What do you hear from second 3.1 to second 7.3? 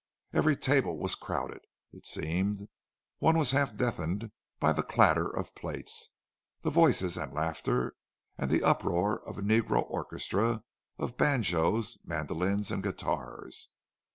one was half deafened by the clatter of plates, the voices